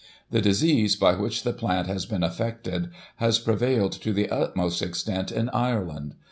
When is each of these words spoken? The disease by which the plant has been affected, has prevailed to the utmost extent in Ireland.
The 0.31 0.41
disease 0.41 0.95
by 0.95 1.13
which 1.13 1.43
the 1.43 1.53
plant 1.53 1.85
has 1.85 2.07
been 2.07 2.23
affected, 2.23 2.89
has 3.17 3.37
prevailed 3.37 3.91
to 4.01 4.11
the 4.13 4.29
utmost 4.31 4.81
extent 4.81 5.31
in 5.31 5.49
Ireland. 5.49 6.15